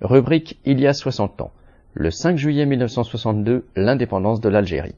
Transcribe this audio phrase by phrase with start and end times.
[0.00, 1.52] Rubrique Il y a 60 ans.
[1.94, 4.96] Le 5 juillet 1962, l'indépendance de l'Algérie.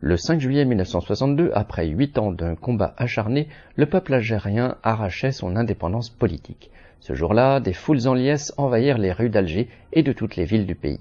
[0.00, 5.56] Le 5 juillet 1962, après huit ans d'un combat acharné, le peuple algérien arrachait son
[5.56, 6.70] indépendance politique.
[7.00, 10.66] Ce jour-là, des foules en liesse envahirent les rues d'Alger et de toutes les villes
[10.66, 11.00] du pays.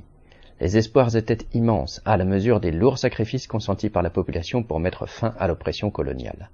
[0.61, 4.79] Les espoirs étaient immenses, à la mesure des lourds sacrifices consentis par la population pour
[4.79, 6.49] mettre fin à l'oppression coloniale.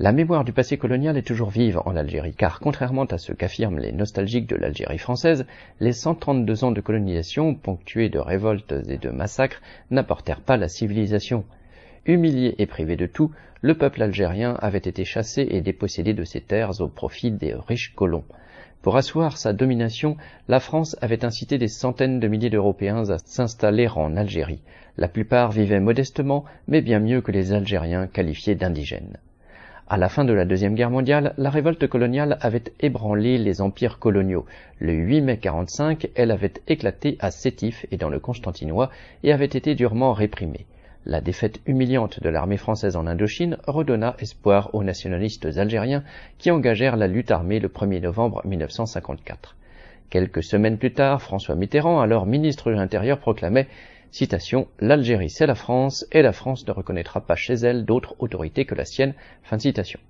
[0.00, 3.80] La mémoire du passé colonial est toujours vive en Algérie, car contrairement à ce qu'affirment
[3.80, 5.44] les nostalgiques de l'Algérie française,
[5.80, 11.44] les 132 ans de colonisation, ponctués de révoltes et de massacres, n'apportèrent pas la civilisation.
[12.06, 16.42] Humilié et privé de tout, le peuple algérien avait été chassé et dépossédé de ses
[16.42, 18.24] terres au profit des riches colons.
[18.82, 23.88] Pour asseoir sa domination, la France avait incité des centaines de milliers d'Européens à s'installer
[23.88, 24.62] en Algérie.
[24.96, 29.18] La plupart vivaient modestement, mais bien mieux que les Algériens qualifiés d'indigènes.
[29.90, 33.98] À la fin de la Deuxième Guerre mondiale, la révolte coloniale avait ébranlé les empires
[33.98, 34.44] coloniaux.
[34.80, 38.90] Le 8 mai 45, elle avait éclaté à Sétif et dans le Constantinois
[39.22, 40.66] et avait été durement réprimée.
[41.06, 46.04] La défaite humiliante de l'armée française en Indochine redonna espoir aux nationalistes algériens
[46.36, 49.56] qui engagèrent la lutte armée le 1er novembre 1954.
[50.10, 53.68] Quelques semaines plus tard, François Mitterrand, alors ministre de l'Intérieur, proclamait
[54.10, 58.64] Citation, L'Algérie c'est la France et la France ne reconnaîtra pas chez elle d'autre autorité
[58.64, 59.14] que la sienne.
[59.42, 60.00] Fin de citation.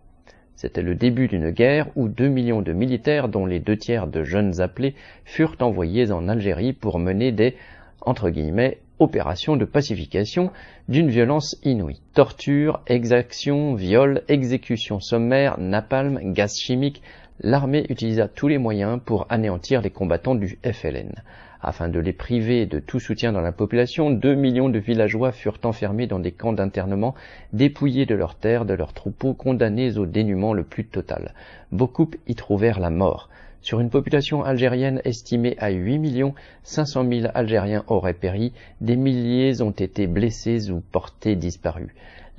[0.54, 4.24] C'était le début d'une guerre où deux millions de militaires, dont les deux tiers de
[4.24, 7.56] jeunes appelés, furent envoyés en Algérie pour mener des
[8.02, 10.50] entre guillemets, opérations de pacification
[10.88, 12.00] d'une violence inouïe.
[12.14, 17.02] Torture, exactions, viols, exécutions sommaires, napalm, gaz chimique,
[17.40, 21.12] l'armée utilisa tous les moyens pour anéantir les combattants du FLN.
[21.60, 25.58] Afin de les priver de tout soutien dans la population, deux millions de villageois furent
[25.64, 27.14] enfermés dans des camps d'internement,
[27.52, 31.34] dépouillés de leurs terres, de leurs troupeaux, condamnés au dénuement le plus total.
[31.72, 33.28] Beaucoup y trouvèrent la mort.
[33.60, 39.60] Sur une population algérienne estimée à 8 millions, 500 000 Algériens auraient péri, des milliers
[39.60, 41.90] ont été blessés ou portés disparus.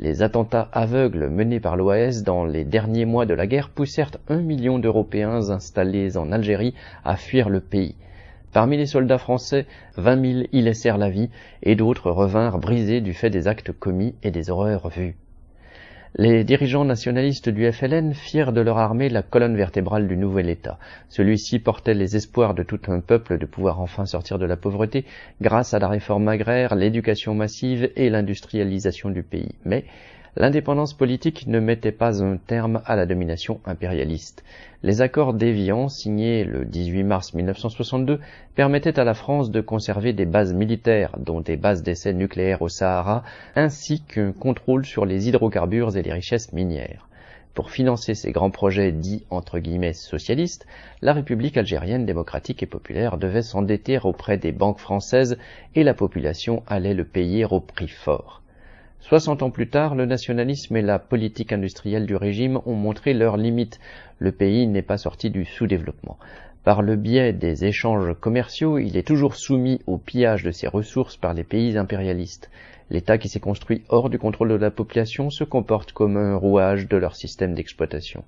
[0.01, 4.37] Les attentats aveugles menés par l'OAS dans les derniers mois de la guerre poussèrent un
[4.37, 6.73] million d'Européens installés en Algérie
[7.03, 7.95] à fuir le pays.
[8.53, 9.65] Parmi les soldats français,
[9.97, 11.29] vingt mille y laissèrent la vie
[11.63, 15.17] et d'autres revinrent brisés du fait des actes commis et des horreurs vues.
[16.15, 20.79] Les dirigeants nationalistes du FLN firent de leur armée la colonne vertébrale du nouvel État.
[21.07, 25.05] Celui-ci portait les espoirs de tout un peuple de pouvoir enfin sortir de la pauvreté
[25.39, 29.53] grâce à la réforme agraire, l'éducation massive et l'industrialisation du pays.
[29.65, 29.85] Mais
[30.41, 34.45] L'indépendance politique ne mettait pas un terme à la domination impérialiste.
[34.83, 38.21] Les accords d'Évian, signés le 18 mars 1962,
[38.55, 42.69] permettaient à la France de conserver des bases militaires, dont des bases d'essais nucléaires au
[42.69, 43.23] Sahara,
[43.57, 47.09] ainsi qu'un contrôle sur les hydrocarbures et les richesses minières.
[47.53, 50.65] Pour financer ces grands projets dits entre guillemets socialistes,
[51.01, 55.37] la République algérienne démocratique et populaire devait s'endetter auprès des banques françaises
[55.75, 58.41] et la population allait le payer au prix fort.
[58.99, 63.37] Soixante ans plus tard, le nationalisme et la politique industrielle du régime ont montré leurs
[63.37, 63.79] limites.
[64.19, 66.19] Le pays n'est pas sorti du sous-développement.
[66.63, 71.15] Par le biais des échanges commerciaux, il est toujours soumis au pillage de ses ressources
[71.15, 72.51] par les pays impérialistes.
[72.91, 76.87] L'État qui s'est construit hors du contrôle de la population se comporte comme un rouage
[76.87, 78.23] de leur système d'exploitation.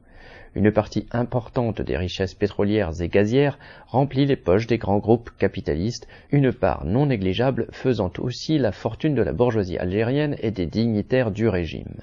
[0.53, 3.57] Une partie importante des richesses pétrolières et gazières
[3.88, 9.16] remplit les poches des grands groupes capitalistes, une part non négligeable faisant aussi la fortune
[9.16, 12.01] de la bourgeoisie algérienne et des dignitaires du régime.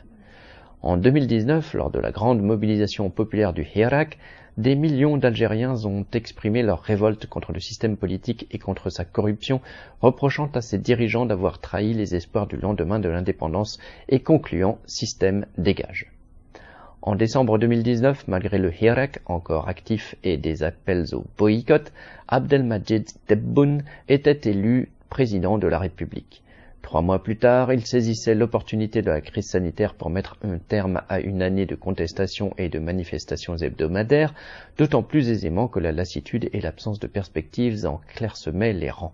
[0.81, 4.17] En 2019, lors de la grande mobilisation populaire du Hirak,
[4.59, 9.61] des millions d'Algériens ont exprimé leur révolte contre le système politique et contre sa corruption,
[10.01, 15.47] reprochant à ses dirigeants d'avoir trahi les espoirs du lendemain de l'indépendance et concluant système
[15.59, 16.13] dégage.
[17.03, 21.93] En décembre 2019, malgré le Hirak encore actif et des appels au boycott,
[22.29, 26.43] Abdelmajid Tebboune était élu président de la République.
[26.89, 31.03] Trois mois plus tard, il saisissait l'opportunité de la crise sanitaire pour mettre un terme
[31.11, 34.33] à une année de contestations et de manifestations hebdomadaires,
[34.79, 39.13] d'autant plus aisément que la lassitude et l'absence de perspectives en clairsemaient les rangs.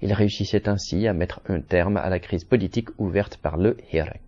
[0.00, 4.27] Il réussissait ainsi à mettre un terme à la crise politique ouverte par le Hirak.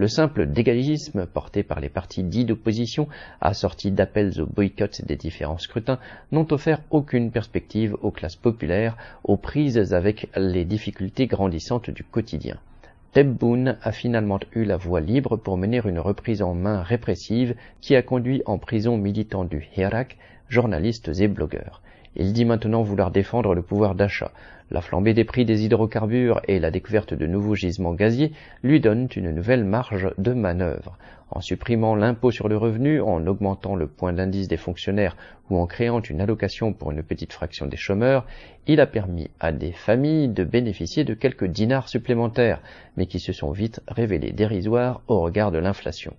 [0.00, 3.06] Le simple dégagisme porté par les partis dits d'opposition,
[3.42, 5.98] assorti d'appels au boycott des différents scrutins,
[6.32, 12.56] n'ont offert aucune perspective aux classes populaires, aux prises avec les difficultés grandissantes du quotidien.
[13.12, 17.94] Tebboune a finalement eu la voie libre pour mener une reprise en main répressive qui
[17.94, 20.16] a conduit en prison militants du Hirak,
[20.50, 21.80] journalistes et blogueurs.
[22.16, 24.32] Il dit maintenant vouloir défendre le pouvoir d'achat.
[24.72, 28.32] La flambée des prix des hydrocarbures et la découverte de nouveaux gisements gaziers
[28.62, 30.98] lui donnent une nouvelle marge de manœuvre.
[31.30, 35.16] En supprimant l'impôt sur le revenu, en augmentant le point d'indice des fonctionnaires
[35.48, 38.26] ou en créant une allocation pour une petite fraction des chômeurs,
[38.66, 42.60] il a permis à des familles de bénéficier de quelques dinars supplémentaires,
[42.96, 46.14] mais qui se sont vite révélés dérisoires au regard de l'inflation.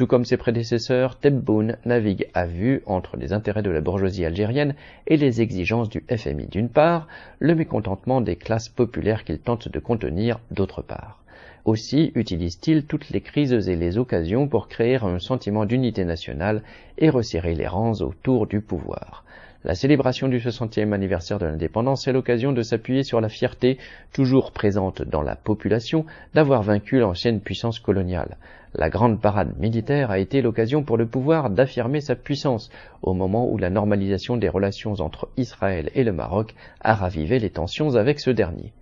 [0.00, 4.74] Tout comme ses prédécesseurs, Tebboune navigue à vue entre les intérêts de la bourgeoisie algérienne
[5.06, 7.06] et les exigences du FMI d'une part,
[7.38, 11.22] le mécontentement des classes populaires qu'il tente de contenir d'autre part.
[11.66, 16.62] Aussi utilise-t-il toutes les crises et les occasions pour créer un sentiment d'unité nationale
[16.96, 19.26] et resserrer les rangs autour du pouvoir.
[19.62, 23.76] La célébration du 60e anniversaire de l'indépendance est l'occasion de s'appuyer sur la fierté,
[24.10, 28.38] toujours présente dans la population, d'avoir vaincu l'ancienne puissance coloniale.
[28.74, 32.70] La grande parade militaire a été l'occasion pour le pouvoir d'affirmer sa puissance,
[33.02, 37.50] au moment où la normalisation des relations entre Israël et le Maroc a ravivé les
[37.50, 38.72] tensions avec ce dernier.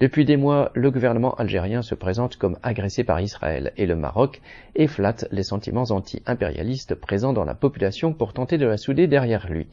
[0.00, 4.42] Depuis des mois, le gouvernement algérien se présente comme agressé par Israël et le Maroc
[4.74, 9.48] et flatte les sentiments anti-impérialistes présents dans la population pour tenter de la souder derrière
[9.48, 9.68] lui.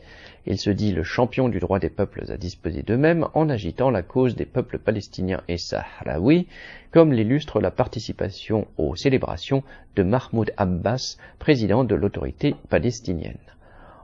[0.46, 4.04] Il se dit le champion du droit des peuples à disposer d'eux-mêmes en agitant la
[4.04, 6.48] cause des peuples palestiniens et sahraouis,
[6.92, 9.64] comme l'illustre la participation aux célébrations
[9.96, 13.40] de Mahmoud Abbas, président de l'autorité palestinienne.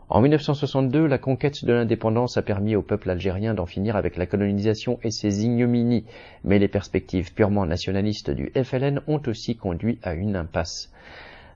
[0.09, 4.25] En 1962, la conquête de l'indépendance a permis au peuple algérien d'en finir avec la
[4.25, 6.05] colonisation et ses ignominies,
[6.45, 10.93] mais les perspectives purement nationalistes du FLN ont aussi conduit à une impasse.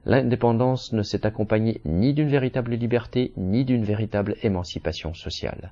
[0.06, 5.71] L'indépendance ne s'est accompagnée ni d'une véritable liberté, ni d'une véritable émancipation sociale.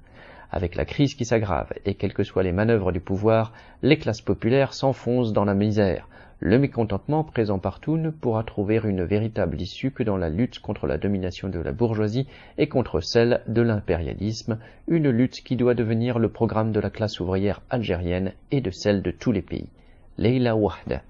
[0.49, 3.51] Avec la crise qui s'aggrave et quelles que soient les manœuvres du pouvoir,
[3.83, 6.07] les classes populaires s'enfoncent dans la misère,
[6.41, 10.87] le mécontentement présent partout ne pourra trouver une véritable issue que dans la lutte contre
[10.87, 12.27] la domination de la bourgeoisie
[12.57, 14.57] et contre celle de l'impérialisme,
[14.87, 19.01] une lutte qui doit devenir le programme de la classe ouvrière algérienne et de celle
[19.01, 19.67] de tous les pays.
[20.17, 21.01] Leila Wahda